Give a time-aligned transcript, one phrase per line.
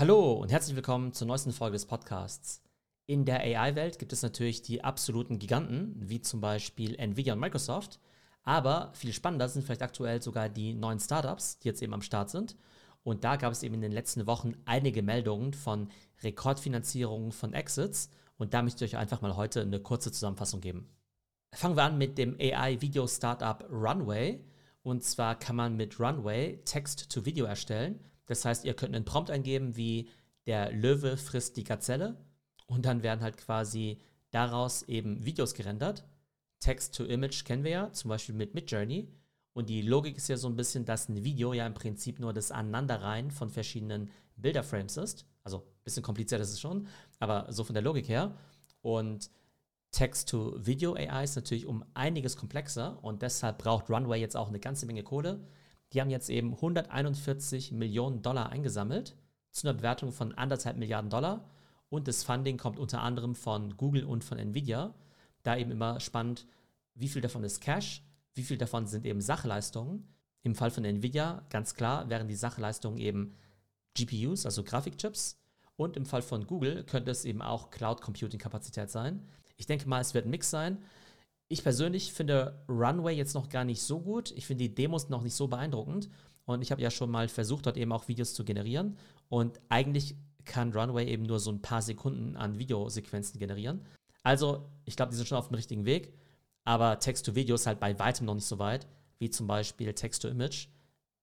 [0.00, 2.62] Hallo und herzlich willkommen zur neuesten Folge des Podcasts.
[3.04, 8.00] In der AI-Welt gibt es natürlich die absoluten Giganten, wie zum Beispiel Nvidia und Microsoft.
[8.42, 12.30] Aber viel spannender sind vielleicht aktuell sogar die neuen Startups, die jetzt eben am Start
[12.30, 12.56] sind.
[13.02, 15.90] Und da gab es eben in den letzten Wochen einige Meldungen von
[16.22, 18.08] Rekordfinanzierungen von Exits.
[18.38, 20.88] Und da möchte ich euch einfach mal heute eine kurze Zusammenfassung geben.
[21.52, 24.42] Fangen wir an mit dem AI-Video-Startup Runway.
[24.82, 28.00] Und zwar kann man mit Runway Text-to-Video erstellen.
[28.30, 30.08] Das heißt, ihr könnt einen Prompt eingeben wie
[30.46, 32.16] der Löwe frisst die Gazelle
[32.68, 33.98] und dann werden halt quasi
[34.30, 36.04] daraus eben Videos gerendert.
[36.60, 39.08] Text-to-Image kennen wir ja, zum Beispiel mit Midjourney.
[39.52, 42.32] Und die Logik ist ja so ein bisschen, dass ein Video ja im Prinzip nur
[42.32, 45.26] das Aneinanderreihen von verschiedenen Bilderframes ist.
[45.42, 46.86] Also ein bisschen kompliziert ist es schon,
[47.18, 48.36] aber so von der Logik her.
[48.80, 49.28] Und
[49.90, 55.02] Text-to-Video-AI ist natürlich um einiges komplexer und deshalb braucht Runway jetzt auch eine ganze Menge
[55.02, 55.48] Kohle.
[55.92, 59.16] Die haben jetzt eben 141 Millionen Dollar eingesammelt
[59.50, 61.48] zu einer Bewertung von anderthalb Milliarden Dollar.
[61.88, 64.94] Und das Funding kommt unter anderem von Google und von Nvidia.
[65.42, 66.46] Da eben immer spannend,
[66.94, 68.02] wie viel davon ist Cash,
[68.34, 70.06] wie viel davon sind eben Sachleistungen.
[70.42, 73.34] Im Fall von Nvidia, ganz klar, wären die Sachleistungen eben
[73.94, 75.38] GPUs, also Grafikchips.
[75.76, 79.26] Und im Fall von Google könnte es eben auch Cloud Computing Kapazität sein.
[79.56, 80.78] Ich denke mal, es wird ein Mix sein.
[81.52, 84.30] Ich persönlich finde Runway jetzt noch gar nicht so gut.
[84.36, 86.08] Ich finde die Demos noch nicht so beeindruckend.
[86.44, 88.96] Und ich habe ja schon mal versucht, dort eben auch Videos zu generieren.
[89.28, 93.84] Und eigentlich kann Runway eben nur so ein paar Sekunden an Videosequenzen generieren.
[94.22, 96.14] Also, ich glaube, die sind schon auf dem richtigen Weg.
[96.64, 98.86] Aber Text-to-Video ist halt bei weitem noch nicht so weit,
[99.18, 100.68] wie zum Beispiel Text-to-Image,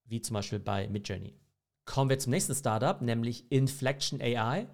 [0.04, 1.32] wie zum Beispiel bei Midjourney.
[1.86, 4.66] Kommen wir zum nächsten Startup, nämlich Inflection AI.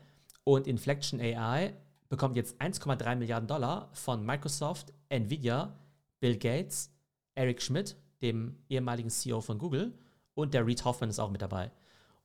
[0.43, 1.75] Und Inflection AI
[2.15, 5.77] bekommt jetzt 1,3 Milliarden Dollar von Microsoft, Nvidia,
[6.21, 6.95] Bill Gates,
[7.35, 9.99] Eric Schmidt, dem ehemaligen CEO von Google,
[10.35, 11.73] und der Reed Hoffman ist auch mit dabei.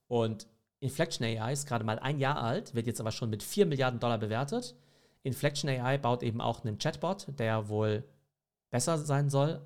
[0.08, 0.46] Und
[0.80, 4.00] Inflection AI ist gerade mal ein Jahr alt, wird jetzt aber schon mit 4 Milliarden
[4.00, 4.76] Dollar bewertet.
[5.24, 8.04] Inflection AI baut eben auch einen Chatbot, der wohl
[8.70, 9.60] besser sein soll.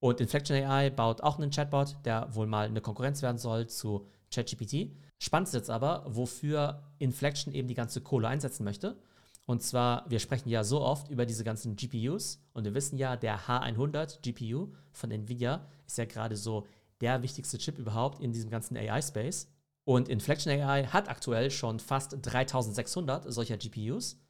[0.00, 4.06] Und Inflection AI baut auch einen Chatbot, der wohl mal eine Konkurrenz werden soll zu
[4.30, 4.94] ChatGPT.
[5.18, 8.98] Spannend ist jetzt aber, wofür Inflection eben die ganze Kohle einsetzen möchte.
[9.46, 13.16] Und zwar, wir sprechen ja so oft über diese ganzen GPUs und wir wissen ja,
[13.16, 16.66] der H100 GPU von Nvidia ist ja gerade so
[17.00, 19.48] der wichtigste Chip überhaupt in diesem ganzen AI-Space.
[19.84, 24.20] Und Inflection AI hat aktuell schon fast 3600 solcher GPUs.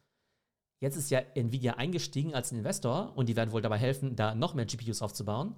[0.79, 4.55] Jetzt ist ja Nvidia eingestiegen als Investor und die werden wohl dabei helfen, da noch
[4.55, 5.55] mehr GPUs aufzubauen.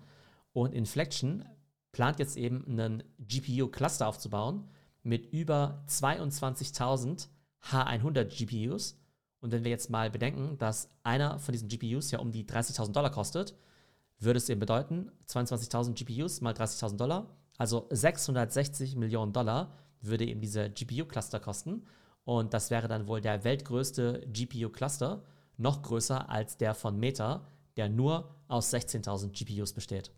[0.51, 1.45] Und Inflection
[1.93, 4.67] plant jetzt eben einen GPU-Cluster aufzubauen
[5.03, 7.27] mit über 22.000
[7.71, 8.99] H100 GPUs
[9.43, 12.93] und wenn wir jetzt mal bedenken, dass einer von diesen GPUs ja um die 30.000
[12.93, 13.53] Dollar kostet,
[14.17, 17.27] würde es eben bedeuten, 22.000 GPUs mal 30.000 Dollar,
[17.57, 21.83] also 660 Millionen Dollar würde eben dieser GPU-Cluster kosten.
[22.23, 25.23] Und das wäre dann wohl der weltgrößte GPU-Cluster,
[25.57, 30.11] noch größer als der von Meta, der nur aus 16.000 GPUs besteht.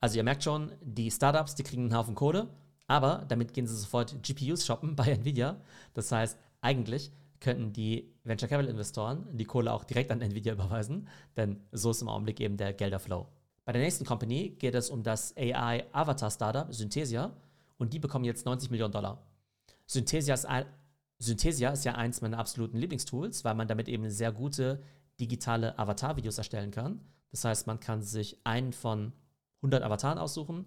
[0.00, 2.48] Also ihr merkt schon, die Startups, die kriegen einen Haufen Kohle,
[2.86, 5.60] aber damit gehen sie sofort GPUs shoppen bei Nvidia.
[5.94, 7.10] Das heißt, eigentlich
[7.42, 12.00] könnten die Venture Capital Investoren die Kohle auch direkt an Nvidia überweisen, denn so ist
[12.00, 13.26] im Augenblick eben der Gelderflow.
[13.64, 17.36] Bei der nächsten Company geht es um das AI Avatar Startup Synthesia
[17.76, 19.26] und die bekommen jetzt 90 Millionen Dollar.
[19.86, 20.64] Synthesia ist, ein,
[21.18, 24.82] Synthesia ist ja eins meiner absoluten Lieblingstools, weil man damit eben sehr gute
[25.20, 27.00] digitale Avatar-Videos erstellen kann.
[27.30, 29.12] Das heißt, man kann sich einen von
[29.58, 30.64] 100 Avataren aussuchen.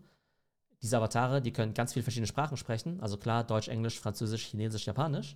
[0.82, 4.86] Diese Avatare, die können ganz viele verschiedene Sprachen sprechen, also klar Deutsch, Englisch, Französisch, Chinesisch,
[4.86, 5.36] Japanisch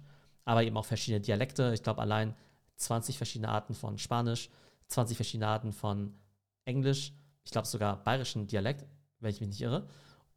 [0.49, 1.73] aber eben auch verschiedene Dialekte.
[1.75, 2.33] Ich glaube, allein
[2.77, 4.49] 20 verschiedene Arten von Spanisch,
[4.87, 6.15] 20 verschiedene Arten von
[6.65, 8.83] Englisch, ich glaube sogar bayerischen Dialekt,
[9.19, 9.87] wenn ich mich nicht irre.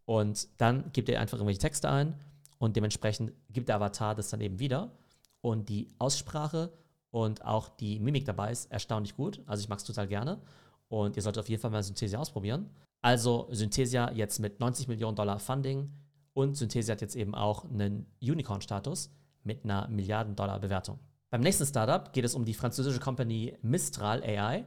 [0.05, 2.21] Und dann gibt er einfach irgendwelche Texte ein
[2.59, 4.93] und dementsprechend gibt der Avatar das dann eben wieder.
[5.41, 6.75] Und die Aussprache
[7.11, 9.41] und auch die Mimik dabei ist erstaunlich gut.
[9.47, 10.43] Also ich mag es total gerne.
[10.89, 12.69] Und ihr solltet auf jeden Fall mal Synthesia ausprobieren.
[13.01, 15.91] Also Synthesia jetzt mit 90 Millionen Dollar Funding
[16.35, 19.11] und Synthesia hat jetzt eben auch einen Unicorn-Status
[19.45, 20.99] mit einer Milliarden-Dollar-Bewertung.
[21.31, 24.67] Beim nächsten Startup geht es um die französische Company Mistral AI.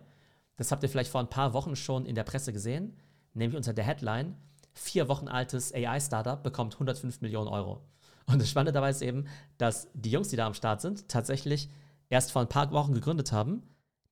[0.56, 2.98] Das habt ihr vielleicht vor ein paar Wochen schon in der Presse gesehen,
[3.33, 4.36] nämlich unter der Headline:
[4.74, 7.86] Vier Wochen altes AI-Startup bekommt 105 Millionen Euro.
[8.25, 9.25] Und das Spannende dabei ist eben,
[9.57, 11.69] dass die Jungs, die da am Start sind, tatsächlich
[12.10, 13.63] erst vor ein paar Wochen gegründet haben.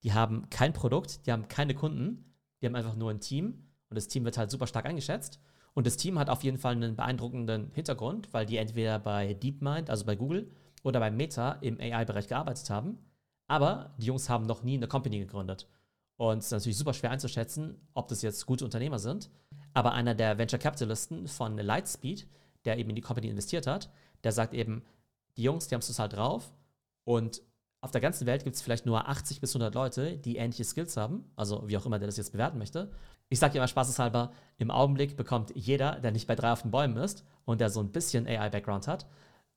[0.03, 3.95] Die haben kein Produkt, die haben keine Kunden, die haben einfach nur ein Team und
[3.95, 5.39] das Team wird halt super stark eingeschätzt.
[5.73, 9.89] Und das Team hat auf jeden Fall einen beeindruckenden Hintergrund, weil die entweder bei DeepMind,
[9.89, 10.51] also bei Google,
[10.83, 12.99] oder bei Meta im AI-Bereich gearbeitet haben.
[13.47, 15.67] Aber die Jungs haben noch nie eine Company gegründet.
[16.17, 19.29] Und es ist natürlich super schwer einzuschätzen, ob das jetzt gute Unternehmer sind.
[19.73, 22.27] Aber einer der Venture Capitalisten von Lightspeed,
[22.65, 23.89] der eben in die Company investiert hat,
[24.23, 24.83] der sagt eben,
[25.37, 26.53] die Jungs, die haben es total drauf
[27.03, 27.41] und
[27.83, 30.95] auf der ganzen Welt gibt es vielleicht nur 80 bis 100 Leute, die ähnliche Skills
[30.95, 32.89] haben, also wie auch immer der das jetzt bewerten möchte.
[33.27, 36.95] Ich sage immer spaßeshalber, im Augenblick bekommt jeder, der nicht bei drei auf den Bäumen
[36.95, 39.05] ist und der so ein bisschen AI-Background hat,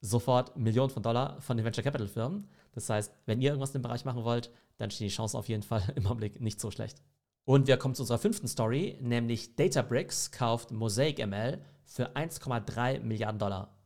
[0.00, 2.48] sofort Millionen von Dollar von den Venture Capital Firmen.
[2.72, 5.48] Das heißt, wenn ihr irgendwas in dem Bereich machen wollt, dann stehen die Chancen auf
[5.48, 7.00] jeden Fall im Augenblick nicht so schlecht.
[7.44, 13.38] Und wir kommen zu unserer fünften Story, nämlich Databricks kauft Mosaic ML für 1,3 Milliarden
[13.38, 13.78] Dollar.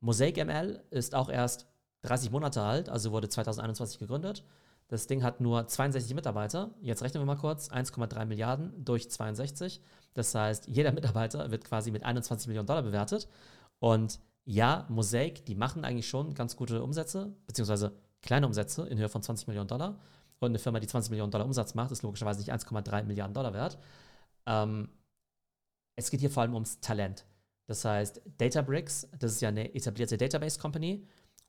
[0.00, 1.66] Mosaic ML ist auch erst
[2.02, 4.44] 30 Monate alt, also wurde 2021 gegründet.
[4.88, 6.74] Das Ding hat nur 62 Mitarbeiter.
[6.82, 9.80] Jetzt rechnen wir mal kurz: 1,3 Milliarden durch 62.
[10.14, 13.28] Das heißt, jeder Mitarbeiter wird quasi mit 21 Millionen Dollar bewertet.
[13.78, 19.08] Und ja, Mosaic, die machen eigentlich schon ganz gute Umsätze, beziehungsweise kleine Umsätze in Höhe
[19.08, 19.98] von 20 Millionen Dollar.
[20.40, 23.54] Und eine Firma, die 20 Millionen Dollar Umsatz macht, ist logischerweise nicht 1,3 Milliarden Dollar
[23.54, 23.78] wert.
[24.46, 24.88] Ähm,
[25.96, 27.24] es geht hier vor allem ums Talent.
[27.66, 31.06] Das heißt, Databricks, das ist ja eine etablierte Database-Company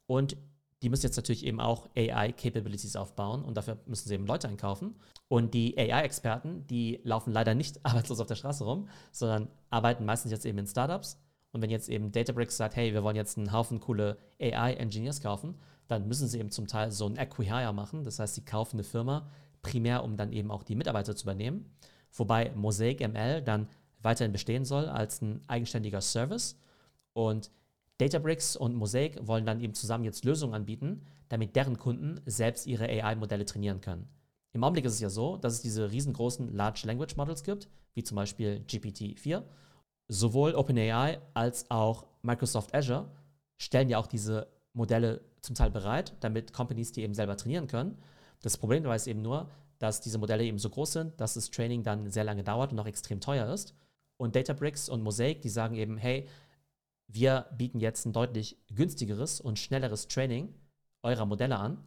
[0.07, 0.37] und
[0.83, 4.95] die müssen jetzt natürlich eben auch AI-Capabilities aufbauen und dafür müssen sie eben Leute einkaufen.
[5.29, 10.31] Und die AI-Experten, die laufen leider nicht arbeitslos auf der Straße rum, sondern arbeiten meistens
[10.33, 11.21] jetzt eben in Startups.
[11.53, 15.55] Und wenn jetzt eben Databricks sagt, hey, wir wollen jetzt einen Haufen coole AI-Engineers kaufen,
[15.87, 18.03] dann müssen sie eben zum Teil so ein Acquihire machen.
[18.03, 19.29] Das heißt, sie kaufen eine Firma
[19.61, 21.71] primär, um dann eben auch die Mitarbeiter zu übernehmen.
[22.11, 23.69] Wobei Mosaic ML dann
[24.01, 26.59] weiterhin bestehen soll als ein eigenständiger Service.
[27.13, 27.51] Und
[27.99, 32.85] Databricks und Mosaic wollen dann eben zusammen jetzt Lösungen anbieten, damit deren Kunden selbst ihre
[32.85, 34.07] AI-Modelle trainieren können.
[34.53, 38.03] Im Augenblick ist es ja so, dass es diese riesengroßen Large Language Models gibt, wie
[38.03, 39.43] zum Beispiel GPT-4.
[40.07, 43.09] Sowohl OpenAI als auch Microsoft Azure
[43.57, 47.97] stellen ja auch diese Modelle zum Teil bereit, damit Companies die eben selber trainieren können.
[48.41, 49.49] Das Problem dabei ist eben nur,
[49.79, 52.79] dass diese Modelle eben so groß sind, dass das Training dann sehr lange dauert und
[52.79, 53.75] auch extrem teuer ist.
[54.17, 56.27] Und Databricks und Mosaic, die sagen eben, hey,
[57.13, 60.53] wir bieten jetzt ein deutlich günstigeres und schnelleres Training
[61.03, 61.83] eurer Modelle an.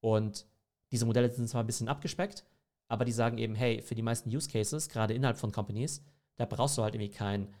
[0.00, 0.46] Und
[0.92, 2.44] diese Modelle sind zwar ein bisschen abgespeckt,
[2.86, 6.04] aber die sagen eben, hey, für die meisten Use Cases, gerade innerhalb von Companies,
[6.36, 7.52] da brauchst du halt irgendwie kein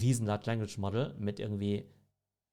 [0.00, 1.88] riesen Large Language Model mit irgendwie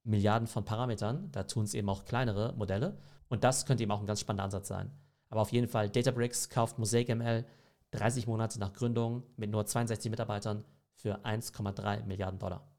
[0.04, 1.32] Milliarden von Parametern.
[1.32, 2.98] Da tun es eben auch kleinere Modelle.
[3.28, 4.92] Und das könnte eben auch ein ganz spannender Ansatz sein.
[5.30, 7.46] Aber auf jeden Fall, Databricks kauft Mosaic ML
[7.92, 10.64] 30 Monate nach Gründung mit nur 62 Mitarbeitern
[10.94, 12.77] für 1,3 Milliarden Dollar.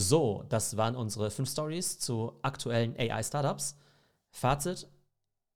[0.00, 3.76] So, das waren unsere fünf Stories zu aktuellen AI-Startups.
[4.30, 4.88] Fazit: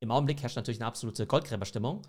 [0.01, 2.03] Im Augenblick herrscht natürlich eine absolute Goldgräberstimmung.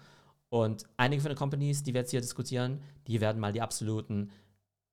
[0.50, 4.32] Und einige von den Companies, die wir jetzt hier diskutieren, die werden mal die absoluten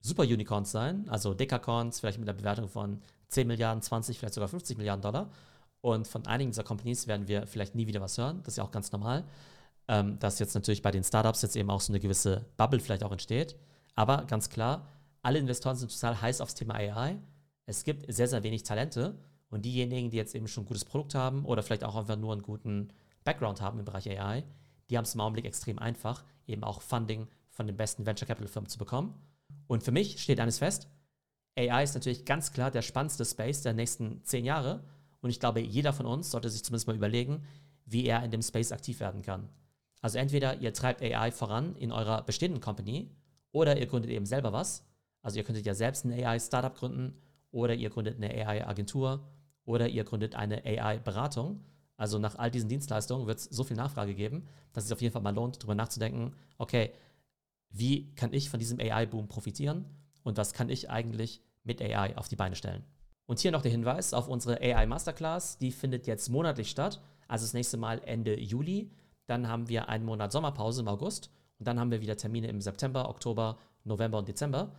[0.01, 4.79] Super-Unicorns sein, also Dekacorns, vielleicht mit einer Bewertung von 10 Milliarden, 20, vielleicht sogar 50
[4.79, 5.29] Milliarden Dollar.
[5.81, 8.39] Und von einigen dieser Companies werden wir vielleicht nie wieder was hören.
[8.45, 9.25] Das ist ja auch ganz normal,
[9.89, 13.03] ähm, dass jetzt natürlich bei den Startups jetzt eben auch so eine gewisse Bubble vielleicht
[13.03, 13.57] auch entsteht.
[13.97, 14.87] Aber ganz klar,
[15.23, 17.19] alle Investoren sind total heiß aufs Thema AI.
[17.67, 19.19] Es gibt sehr, sehr wenig Talente
[19.51, 22.33] und diejenigen, die jetzt eben schon ein gutes Produkt haben oder vielleicht auch einfach nur
[22.33, 22.89] einen guten
[23.25, 24.45] Background haben im Bereich AI,
[24.91, 28.49] die haben es im Augenblick extrem einfach, eben auch Funding von den besten Venture Capital
[28.49, 29.15] Firmen zu bekommen.
[29.67, 30.89] Und für mich steht eines fest:
[31.57, 34.85] AI ist natürlich ganz klar der spannendste Space der nächsten zehn Jahre.
[35.21, 37.45] Und ich glaube, jeder von uns sollte sich zumindest mal überlegen,
[37.85, 39.49] wie er in dem Space aktiv werden kann.
[40.01, 43.11] Also entweder ihr treibt AI voran in eurer bestehenden Company
[43.53, 44.85] oder ihr gründet eben selber was
[45.23, 47.17] also ihr könntet ja selbst ein AI-Startup gründen
[47.53, 49.29] oder ihr gründet eine AI-Agentur
[49.65, 51.65] oder ihr gründet eine AI-Beratung.
[51.97, 55.13] Also nach all diesen Dienstleistungen wird es so viel Nachfrage geben, dass es auf jeden
[55.13, 56.91] Fall mal lohnt, darüber nachzudenken, okay,
[57.71, 59.85] wie kann ich von diesem AI-Boom profitieren
[60.25, 62.85] und was kann ich eigentlich mit AI auf die Beine stellen.
[63.27, 67.45] Und hier noch der Hinweis auf unsere AI Masterclass, die findet jetzt monatlich statt, also
[67.45, 68.91] das nächste Mal Ende Juli.
[69.27, 72.61] Dann haben wir einen Monat Sommerpause im August und dann haben wir wieder Termine im
[72.61, 74.75] September, Oktober, November und Dezember.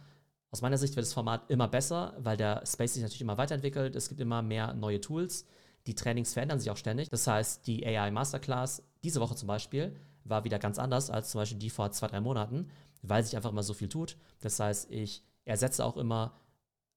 [0.53, 3.95] Aus meiner Sicht wird das Format immer besser, weil der Space sich natürlich immer weiterentwickelt.
[3.95, 5.48] Es gibt immer mehr neue Tools.
[5.88, 7.10] Die Trainings verändern sich auch ständig.
[7.10, 9.95] Das heißt, die AI Masterclass diese Woche zum Beispiel
[10.25, 12.69] war wieder ganz anders als zum Beispiel die vor zwei, drei Monaten,
[13.01, 14.15] weil sich einfach immer so viel tut.
[14.41, 16.36] Das heißt, ich ersetze auch immer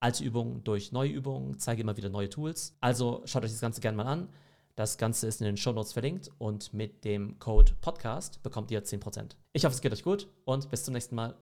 [0.00, 2.76] alte Übungen durch neue Übungen, zeige immer wieder neue Tools.
[2.82, 4.28] Also schaut euch das Ganze gerne mal an.
[4.74, 8.84] Das Ganze ist in den Show Notes verlinkt und mit dem Code Podcast bekommt ihr
[8.84, 9.30] 10%.
[9.54, 11.34] Ich hoffe, es geht euch gut und bis zum nächsten Mal.